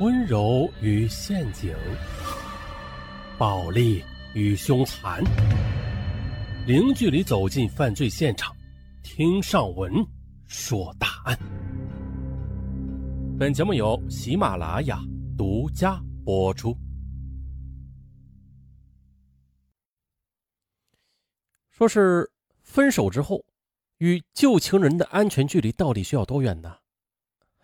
[0.00, 1.76] 温柔与陷阱，
[3.36, 5.22] 暴力与凶残，
[6.66, 8.56] 零距离走进犯罪现场，
[9.02, 9.92] 听上文
[10.46, 11.38] 说大案。
[13.38, 14.98] 本节目由喜马拉雅
[15.36, 16.74] 独家播出。
[21.68, 22.26] 说是
[22.62, 23.44] 分手之后，
[23.98, 26.74] 与旧情人的安全距离到底需要多远呢？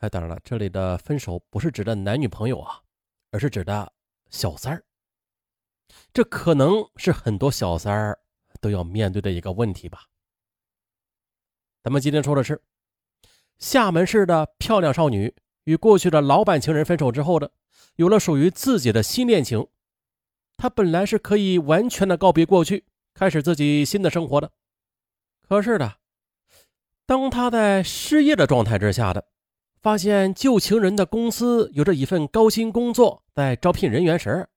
[0.01, 2.83] 哎，当然了，这里的分手不是指的男女朋友啊，
[3.31, 3.93] 而是指的
[4.29, 4.85] 小三儿。
[6.13, 8.19] 这可能是很多小三儿
[8.61, 10.05] 都要面对的一个问题吧。
[11.83, 12.61] 咱们今天说的是
[13.59, 15.35] 厦门市的漂亮少女
[15.65, 17.53] 与过去的老板情人分手之后的，
[17.95, 19.67] 有了属于自己的新恋情。
[20.59, 22.85] 她本来是可以完全的告别过去，
[23.15, 24.53] 开始自己新的生活的。
[25.41, 25.97] 可是的，
[27.07, 29.29] 当她在失业的状态之下的。
[29.87, 34.49] 发现旧情人的公司有着一份高薪工作，在招聘人员时，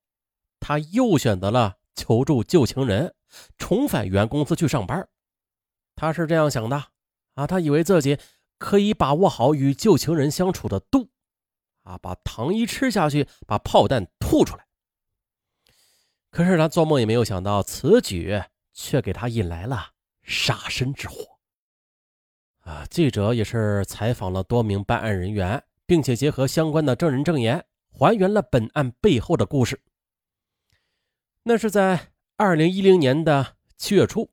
[0.59, 3.13] 他又选择了求助旧情人，
[3.55, 5.07] 重返原公司去上班。
[5.95, 6.83] 他是这样想的
[7.35, 8.17] 啊，他以为自己
[8.57, 11.11] 可以把握好与旧情人相处的度，
[11.83, 14.65] 啊，把糖衣吃下去，把炮弹吐出来。
[16.31, 18.41] 可是他做梦也没有想到，此举
[18.73, 19.91] 却给他引来了
[20.23, 21.38] 杀身之祸。
[22.69, 22.85] 啊！
[22.87, 29.79] 记者也是采访了多名办案人员，并且结合相关的证人证言，还原了本案背后的故事。
[31.41, 31.99] 那是在
[32.37, 34.29] 二零一零年的七月初，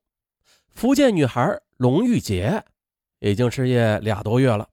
[0.74, 2.62] 福建女孩龙玉洁
[3.20, 4.68] 已经失业俩多月了。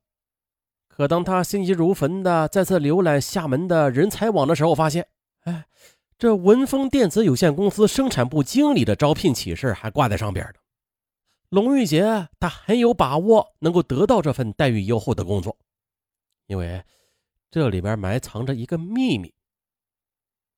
[0.89, 5.07] 可当她心急如焚的再次浏览厦门的人才网的时候，发现，
[5.45, 5.65] 哎，
[6.17, 10.62] 这文峰电子有限公司生产部经理的招聘启事还挂在上边呢。
[11.53, 15.55] 龙玉洁，他很有把握能够得到这份待遇优厚的工作，
[16.47, 16.83] 因为
[17.51, 19.31] 这里边埋藏着一个秘密。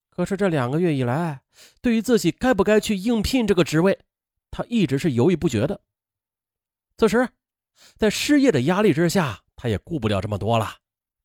[0.09, 1.41] 可是这两个月以来，
[1.81, 3.99] 对于自己该不该去应聘这个职位，
[4.49, 5.81] 他一直是犹豫不决的。
[6.95, 7.27] 此时，
[7.97, 10.77] 在失业的压力之下，他也顾不了这么多了，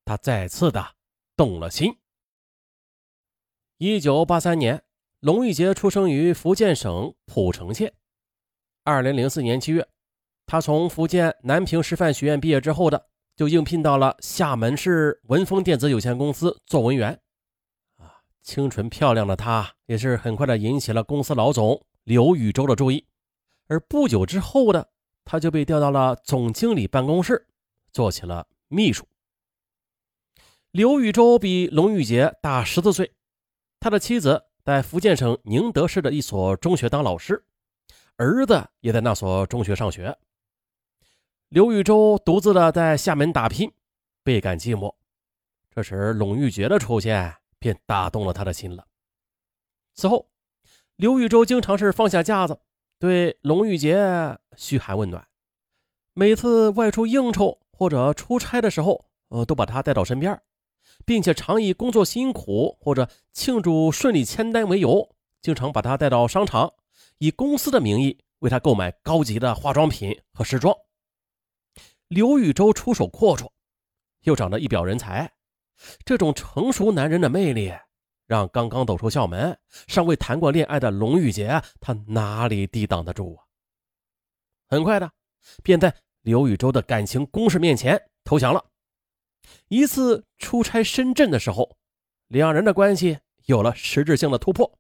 [0.05, 0.97] 他再次的
[1.37, 1.97] 动了心。
[3.77, 4.83] 一九八三年，
[5.21, 7.95] 龙玉洁出生于福建省浦城县。
[8.91, 9.87] 二零零四年七月，
[10.47, 13.07] 他从福建南平师范学院毕业之后的，
[13.37, 17.17] 就应聘到了厦门市文峰电子有限公司做文员。
[17.99, 23.07] 啊，清纯漂亮的她，也是很快的引起了公司老总刘宇洲的注意。
[23.69, 24.91] 而不久之后的，
[25.25, 27.47] 他就被调到了总经理办公室，
[27.93, 29.07] 做起了秘书。
[30.73, 33.13] 刘宇洲比龙玉杰大十四岁，
[33.79, 37.45] 他的妻子在福建省宁德市的一所中学当老师。
[38.21, 40.15] 儿子也在那所中学上学。
[41.49, 43.73] 刘宇洲独自的在厦门打拼，
[44.23, 44.95] 倍感寂寞。
[45.71, 48.87] 这时，龙玉杰的出现便打动了他的心了。
[49.95, 50.29] 此后，
[50.97, 52.61] 刘宇洲经常是放下架子，
[52.99, 53.97] 对龙玉杰
[54.55, 55.27] 嘘寒问暖。
[56.13, 60.39] 每次外出应酬或者出差的时候，呃，都把他带到身边，
[61.07, 65.09] 并且常以工作辛苦或者庆祝顺利签单为由，
[65.41, 66.75] 经常把他带到商场。
[67.21, 70.75] 以公司的名义为他购买高级的化妆品和时装。
[72.09, 73.51] 刘宇洲出手阔绰，
[74.23, 75.31] 又长得一表人才，
[76.03, 77.75] 这种成熟男人的魅力，
[78.27, 83.45] 让刚刚走出校门、尚未谈过恋爱的龙玉洁，他哪里抵挡得住啊？
[84.69, 85.13] 很快的，
[85.63, 88.65] 便在刘宇洲的感情攻势面前投降了。
[89.69, 91.77] 一次出差深圳的时候，
[92.29, 94.79] 两人的关系有了实质性的突破。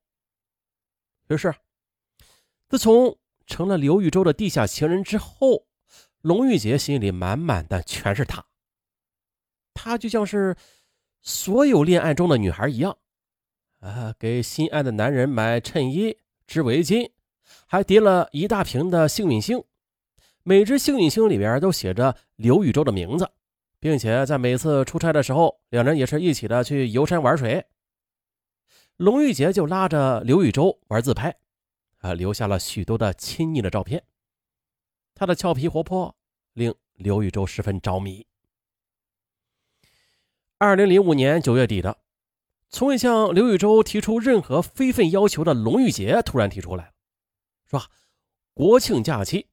[1.29, 1.55] 于是。
[2.71, 5.67] 自从成了刘玉洲的地下情人之后，
[6.21, 8.45] 龙玉洁心里满满的全是他。
[9.75, 10.55] 她就像是
[11.21, 12.97] 所有恋爱中的女孩一样，
[13.81, 16.17] 啊，给心爱的男人买衬衣、
[16.47, 17.11] 织围巾，
[17.67, 19.65] 还叠了一大瓶的幸运星，
[20.45, 23.29] 每只幸运星里边都写着刘宇宙的名字，
[23.81, 27.67] 并且在每次出差的时候，两人也是一起的去游山玩水。
[28.97, 31.37] 龙玉洁就拉着刘宇宙玩自拍。
[32.01, 34.05] 啊，留下了许多的亲昵的照片。
[35.15, 36.17] 他的俏皮活泼
[36.53, 38.27] 令刘宇洲十分着迷。
[40.59, 41.99] 二零零五年九月底的，
[42.69, 46.93] 从未向刘宇洲提出任何非分要求的龙玉洁突然提出来
[47.67, 47.83] 说
[48.55, 49.49] 国庆假期，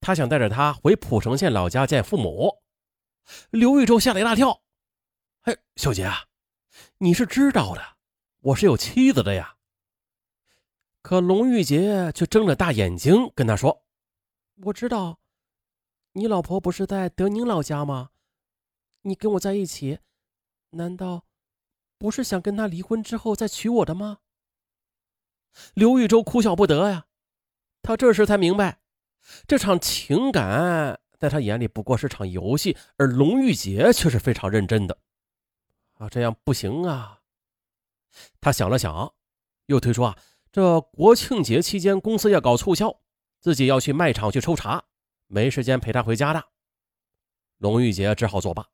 [0.00, 2.62] 他想带着他回蒲城县老家见父母。
[3.50, 4.62] 刘宇洲吓了一大跳
[5.44, 6.26] ：“哎，小杰啊，
[6.98, 7.96] 你是知道的，
[8.40, 9.56] 我是有妻子的呀。”
[11.04, 13.84] 可龙玉洁却睁着大眼睛跟他说
[14.64, 15.20] ：“我知道，
[16.12, 18.08] 你老婆不是在德宁老家吗？
[19.02, 19.98] 你跟我在一起，
[20.70, 21.26] 难道
[21.98, 24.20] 不是想跟他离婚之后再娶我的吗？
[25.74, 27.04] 刘玉洲哭笑不得呀，
[27.82, 28.80] 他这时才明白，
[29.46, 34.96] 这场情感在他眼里不过是场游戏，而龙玉洁却是非常认真的。
[35.98, 37.20] 啊，这样不行啊！
[38.40, 39.14] 他想了想，
[39.66, 40.16] 又推说啊，
[40.54, 43.00] 这国庆节期间公司要搞促销，
[43.40, 44.84] 自己要去卖场去抽查，
[45.26, 46.44] 没时间陪他回家的。
[47.58, 48.68] 龙玉杰只好作罢。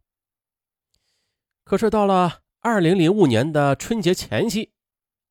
[1.65, 4.75] 可是到了二零零五年的春节前夕，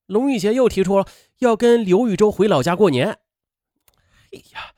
[0.08, 1.06] 龙玉杰又提出了
[1.38, 3.20] 要跟刘玉洲回老家过年。
[4.32, 4.74] 哎呀，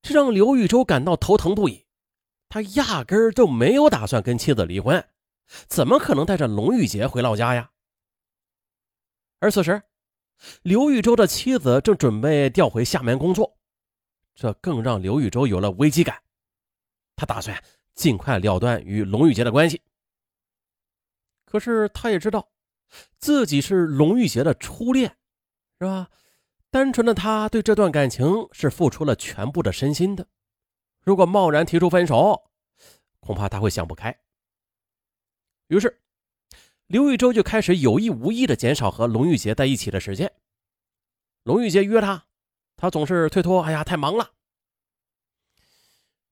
[0.00, 1.84] 这让刘玉洲感到头疼不已。
[2.48, 5.06] 他压根儿就没有打算跟妻子离婚。
[5.68, 7.72] 怎么可能带着龙玉洁回老家呀？
[9.40, 9.82] 而此时，
[10.62, 13.56] 刘玉洲的妻子正准备调回厦门工作，
[14.34, 16.22] 这更让刘玉洲有了危机感。
[17.16, 17.62] 他打算
[17.94, 19.82] 尽快了断与龙玉洁的关系。
[21.44, 22.50] 可是他也知道，
[23.18, 25.16] 自己是龙玉洁的初恋，
[25.78, 26.08] 是吧？
[26.70, 30.26] 单纯的他对这段感情是付出了全部的身心的。
[31.00, 32.50] 如果贸然提出分手，
[33.20, 34.14] 恐怕他会想不开。
[35.68, 36.02] 于是，
[36.86, 40.32] 刘玉洲就开始有意无意的减少和龙玉洁在一起的时间。
[41.42, 42.26] 龙玉洁约他，
[42.76, 44.32] 他总是推脱：“哎呀，太忙了。”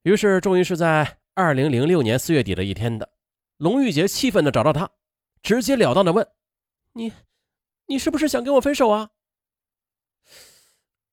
[0.03, 3.13] 于是，终于是在二零零六年四月底的一天的，
[3.57, 4.91] 龙玉洁气愤的找到他，
[5.43, 6.29] 直截了当的问
[6.95, 7.13] ：“你，
[7.87, 9.11] 你是不是想跟我分手啊？”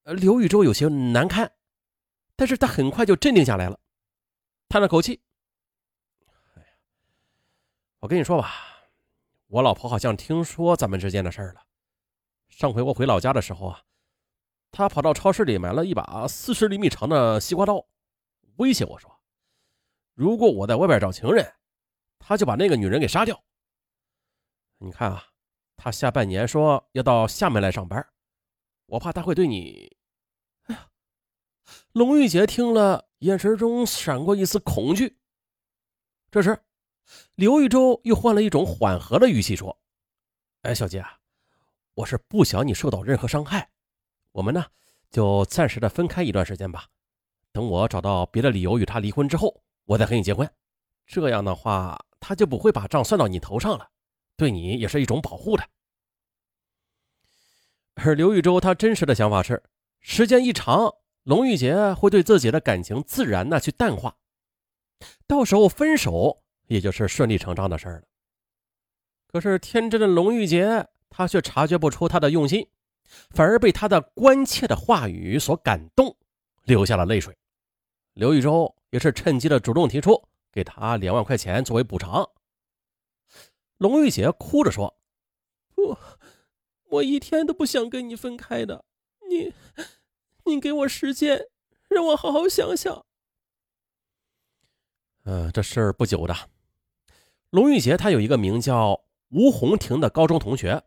[0.05, 1.51] 刘玉洲有些难堪，
[2.35, 3.79] 但是他很快就镇定下来了，
[4.67, 5.21] 叹了口气。
[7.99, 8.51] 我跟你说吧，
[9.51, 11.65] 我老婆好像听说咱们之间的事儿了。
[12.47, 13.83] 上回我回老家的时候啊，
[14.71, 17.85] 她跑到超市里买了一把四十厘米长的西瓜刀，
[18.55, 19.19] 威胁我说
[20.15, 21.53] ：“如果我在外边找情人，
[22.17, 23.43] 她就把那个女人给杀掉。”
[24.79, 25.21] 你看啊，
[25.75, 28.07] 她下半年说要到厦门来上班，
[28.85, 29.97] 我怕她会对你……
[30.67, 30.89] 哎呀！
[31.91, 35.19] 龙玉洁听了，眼神中闪过一丝恐惧。
[36.31, 36.57] 这时。
[37.35, 39.79] 刘玉洲又换了一种缓和的语气说
[40.63, 41.17] ：“哎，小杰啊，
[41.95, 43.69] 我是不想你受到任何伤害，
[44.31, 44.65] 我们呢
[45.09, 46.87] 就暂时的分开一段时间吧。
[47.51, 50.49] 等我找到别的理由与他离婚之后，我再和你结婚。
[51.05, 53.89] 这样的话，他就不会把账算到你头上了，
[54.37, 55.67] 对你也是一种保护的。”
[57.95, 59.61] 而刘玉洲他真实的想法是，
[59.99, 60.93] 时间一长，
[61.23, 64.17] 龙玉洁会对自己的感情自然的去淡化，
[65.27, 66.43] 到时候分手。
[66.71, 68.03] 也就是顺理成章的事儿了。
[69.27, 72.65] 可是天真的龙玉洁，她却察觉不出他的用心，
[73.31, 76.15] 反而被他的关切的话语所感动，
[76.63, 77.37] 流下了泪水。
[78.13, 82.25] 刘玉洲也是趁机的主动提出给他两万块钱作为补偿。
[83.77, 84.97] 龙玉洁哭着说
[85.75, 85.97] ：“不，
[86.87, 88.85] 我一天都不想跟你分开的，
[89.29, 89.53] 你，
[90.45, 91.47] 你给我时间，
[91.89, 93.05] 让我好好想想。”
[95.23, 96.33] 嗯，这事儿不久的。
[97.51, 100.83] 龙玉洁她有一个名叫吴红婷的高中同学，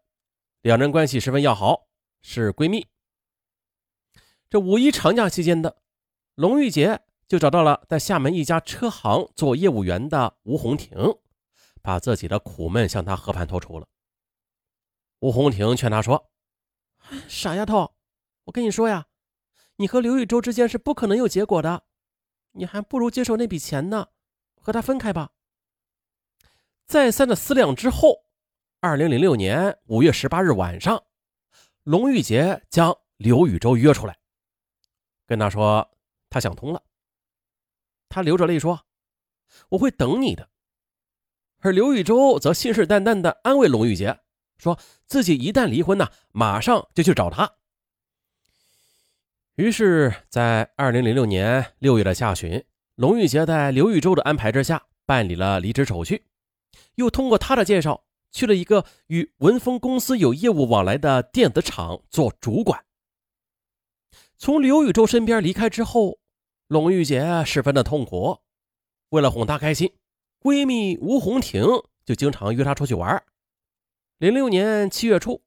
[0.62, 1.88] 两人关系十分要好，
[2.22, 2.86] 是闺蜜。
[4.48, 5.82] 这五一长假期间的，
[6.36, 10.96] 龙玉洁就找到了在厦门一家车行做业务员的吴红婷，
[11.82, 13.86] 把自己的苦闷向她和盘托出了。
[15.18, 16.30] 吴红婷劝她说
[17.28, 17.94] ：“傻丫头，
[18.44, 19.04] 我跟你说呀，
[19.76, 21.82] 你和刘玉洲之间是不可能有结果的，
[22.52, 24.08] 你还不如接受那笔钱呢，
[24.56, 25.32] 和他分开吧。”
[26.86, 28.24] 再三的思量之后，
[28.80, 31.02] 二零零六年五月十八日晚上，
[31.82, 34.16] 龙玉杰将刘宇洲约出来，
[35.26, 35.90] 跟他说
[36.28, 36.82] 他想通了。
[38.08, 38.84] 他流着泪说
[39.70, 40.48] ：“我会等你的。”
[41.60, 44.20] 而刘宇洲则信誓旦旦的安慰龙玉洁，
[44.58, 47.50] 说自己一旦离婚呢，马上就去找他。
[49.56, 52.62] 于是，在二零零六年六月的下旬，
[52.96, 56.26] 龙玉杰在刘玉洲的安排之下办理了离职手续。
[56.96, 62.84] 又通过他的介绍，去了一个与文峰公司有业务往来的电子厂做主管。
[64.36, 66.18] 从刘宇宙身边离开之后，
[66.66, 68.38] 龙玉洁十分的痛苦。
[69.10, 69.92] 为了哄她开心，
[70.40, 71.64] 闺蜜吴红婷
[72.04, 73.22] 就经常约她出去玩。
[74.18, 75.42] 零六年七月初，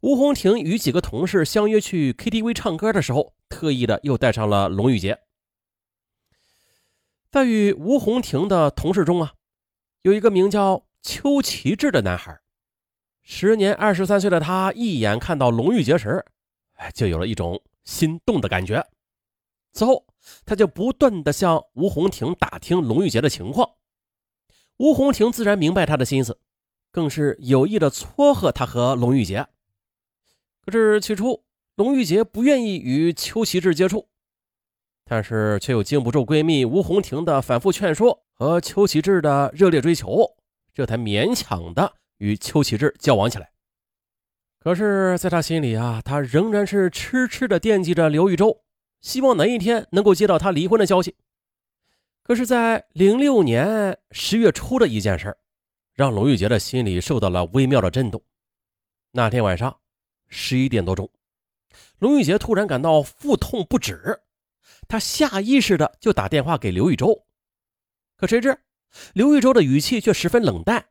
[0.00, 5.20] 吴红婷与几个同事相约去 KTV 唱歌的时候，特意的又带上了龙玉洁。
[7.30, 9.34] 在与吴红婷的同事中啊。
[10.04, 12.38] 有一个名叫邱奇志的男孩，
[13.22, 16.22] 时年二十三岁的他，一眼看到龙玉洁时，
[16.92, 18.86] 就有了一种心动的感觉。
[19.72, 20.04] 此后，
[20.44, 23.76] 他就不断的向吴红婷打听龙玉洁的情况。
[24.76, 26.38] 吴红婷自然明白他的心思，
[26.92, 29.46] 更是有意的撮合他和龙玉洁。
[30.66, 31.46] 可是起初，
[31.76, 34.10] 龙玉洁不愿意与邱奇志接触，
[35.06, 40.28] 但是却又经不住闺蜜吴红婷的反复劝说和邱启志的热烈追求，
[40.74, 43.50] 这才勉强的与邱启志交往起来。
[44.58, 48.64] 可是，在他心里啊，他仍然是痴痴的惦记着刘玉洲，
[49.00, 51.14] 希望哪一天能够接到他离婚的消息。
[52.22, 55.36] 可是，在零六年十月初的一件事
[55.92, 58.20] 让龙玉洁的心里受到了微妙的震动。
[59.12, 59.78] 那天晚上
[60.28, 61.08] 十一点多钟，
[61.98, 64.18] 龙玉洁突然感到腹痛不止，
[64.88, 67.24] 她下意识的就打电话给刘玉洲。
[68.24, 68.58] 可谁知，
[69.12, 70.86] 刘玉洲的语气却十分冷淡，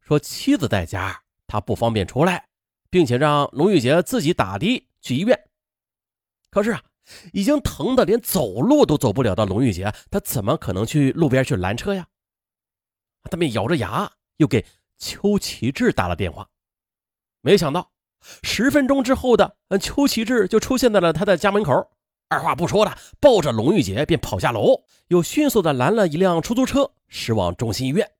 [0.00, 2.46] 说妻子在家，他不方便出来。
[2.88, 5.48] 并且让龙玉洁自己打的去医院。
[6.48, 6.82] 可是啊，
[7.32, 12.06] 已经疼得连走路都走不了的龙玉洁，她怎么可能去路边去拦车呀？
[13.24, 14.64] 他们咬着牙又给
[14.96, 16.48] 邱奇志打了电话。
[17.40, 17.90] 没想到
[18.42, 21.90] 十分钟之后的邱奇志就出现在了他的家门口，
[22.28, 28.10] 二话不说的抱着龙玉洁便跑下楼，又迅速的拦了一辆出租车驶往中心医院。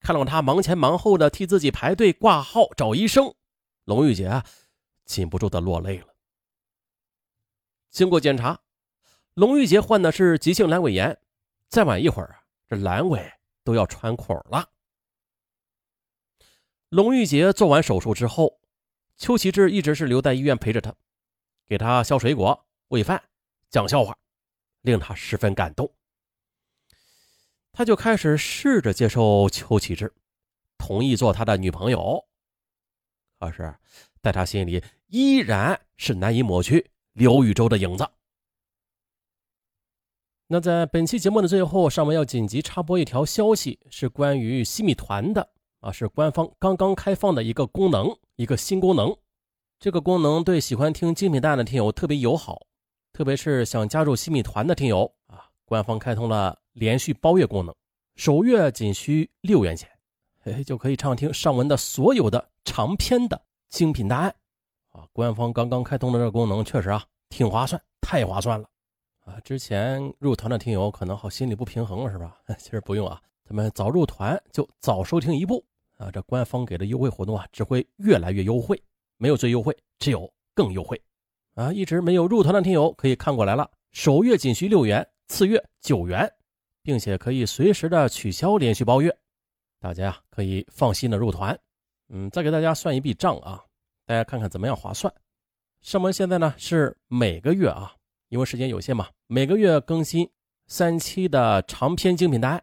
[0.00, 3.34] 看到他忙前忙后的替自己排队挂号找医生。
[3.84, 4.42] 龙玉洁
[5.04, 6.06] 禁不住的落泪了。
[7.90, 8.60] 经过检查，
[9.34, 11.18] 龙玉洁患的是急性阑尾炎，
[11.68, 12.38] 再晚一会儿，
[12.68, 14.70] 这阑尾都要穿孔了。
[16.88, 18.60] 龙玉洁做完手术之后，
[19.16, 20.94] 邱奇志一直是留在医院陪着她，
[21.66, 23.22] 给她削水果、喂饭、
[23.70, 24.14] 讲笑话，
[24.82, 25.90] 令他十分感动。
[27.72, 30.12] 他就开始试着接受邱启志，
[30.76, 32.22] 同意做他的女朋友。
[33.40, 33.74] 可是，
[34.20, 38.06] 在他心里依然是难以抹去刘宇洲的影子。
[40.48, 45.48] 那在本期节目的最后，上面要紧急插播一条消息，是关于西米团的
[45.80, 49.16] 啊，是官方刚刚开放的一个功能，一个新功能。
[49.78, 52.66] 这个功能对喜欢听精品蛋的听友特别友好，
[53.12, 57.74] 特别是想加入西米团的听友啊，官方开通了连续包月功能，
[58.16, 59.88] 首月仅需六元钱。
[60.44, 64.34] 哎，就可以畅听上文的所有的长篇的精品答案
[64.90, 65.06] 啊！
[65.12, 68.68] 官方刚刚开通的这个功能确实啊，挺划算，太划算了
[69.24, 69.38] 啊！
[69.44, 72.36] 之前入团的听友可能好心里不平衡是吧？
[72.58, 75.64] 其实不用啊，咱们早入团就早收听一步
[75.96, 76.10] 啊！
[76.10, 78.82] 这官方给的优惠活动啊，只会越来越优惠，
[79.18, 81.00] 没有最优惠，只有更优惠
[81.54, 81.72] 啊！
[81.72, 86.30] 一直没有入团的听友可以看过来了，首月仅需六元，次月九元，
[86.82, 89.14] 并且可以随时的取消连续包月。
[89.80, 91.58] 大家呀可以放心的入团，
[92.08, 93.60] 嗯，再给大家算一笔账啊，
[94.06, 95.12] 大家看看怎么样划算。
[95.82, 97.92] 上门现在呢是每个月啊，
[98.28, 100.28] 因为时间有限嘛，每个月更新
[100.68, 102.62] 三期的长篇精品答案，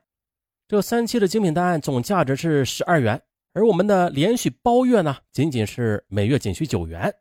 [0.68, 3.22] 这三期的精品答案总价值是十二元，
[3.54, 7.14] 而我们的连续包月呢仅仅是每月仅需九元，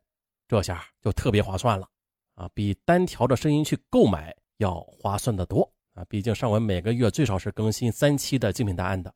[0.49, 1.87] 这下就特别划算了
[2.35, 9.15] 啊，比单条的声音去购买要划算的多啊，毕竟上文每个月最少是更新三期的精品答案的。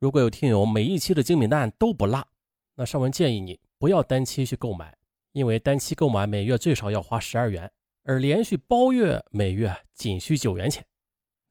[0.00, 2.26] 如果有听友每一期的精品答案都不落，
[2.74, 4.94] 那尚文建议你不要单期去购买，
[5.32, 7.70] 因为单期购买每月最少要花十二元，
[8.02, 10.84] 而连续包月每月仅需九元钱，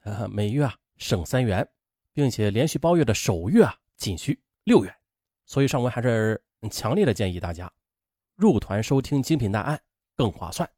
[0.01, 1.65] 啊，每月啊省三元，
[2.11, 4.93] 并且连续包月的首月啊仅需六元，
[5.45, 6.39] 所以尚文还是
[6.69, 7.71] 强烈的建议大家
[8.35, 9.79] 入团收听精品档案
[10.15, 10.69] 更划算。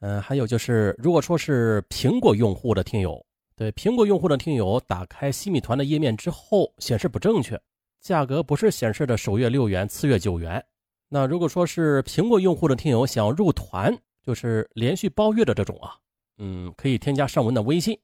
[0.00, 3.24] 嗯，还有就是如果说是苹果用户的听友。
[3.56, 7.60] 对苹果用户的听友，打开西米团的页面之后显示不正确，
[8.00, 10.64] 价格不是显示的首月六元，次月九元。
[11.10, 15.94] 那如果说是苹果用户的听友想入团，就是连续包月的这种啊，
[16.38, 17.94] 嗯，可以添加尚文的微信，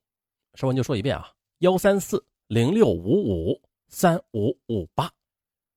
[0.52, 3.58] 尚文就说一遍啊，幺三四零六五五
[3.88, 5.10] 三五五八，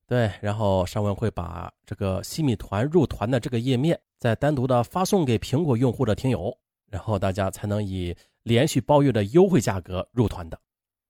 [0.09, 6.53] 对，然后尚文会把这个西米团入团的这个页面再单独的发送给苹果用户的听友，
[6.91, 8.13] 然后大家才能以。
[8.43, 10.59] 连续包月的优惠价格入团的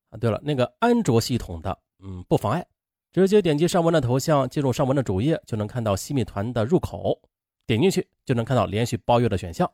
[0.09, 0.17] 啊！
[0.17, 2.65] 对了，那个安卓系统的，嗯，不妨碍，
[3.13, 7.21] 直接点击上文的头像，进入上文的主页，就能看到西米团的入口，
[7.67, 9.71] 点进去就能看到连续包月的选项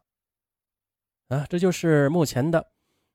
[1.29, 1.47] 啊！
[1.49, 2.63] 这就是目前的，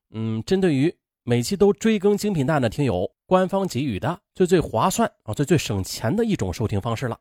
[0.09, 7.17] 嗯，针对于每期都追更精品蛋的听友，官方给予的最最划算啊、最最省钱的一种收听方式了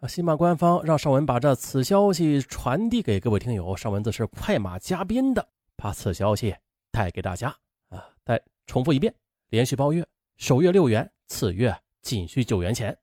[0.00, 0.08] 啊！
[0.08, 5.48] 喜马官方让尚文把这此消息传递给各位听友，尚文则是快马加鞭的。
[5.76, 6.52] 把此消息
[6.90, 7.56] 带给大家
[7.90, 8.08] 啊！
[8.24, 9.14] 再重复一遍：
[9.50, 10.04] 连续包月，
[10.36, 11.72] 首月六元，次月
[12.02, 12.98] 仅需九元钱。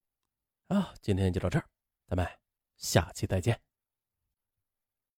[0.68, 1.64] 啊，今天就到这儿，
[2.10, 2.28] 咱们
[2.76, 3.58] 下期再见。